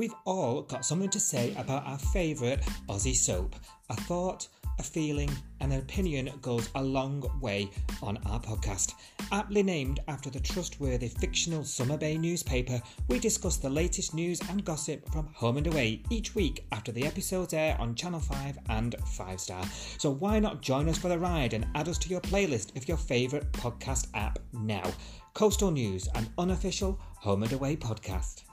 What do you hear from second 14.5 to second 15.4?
gossip from